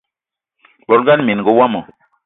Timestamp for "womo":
1.57-1.79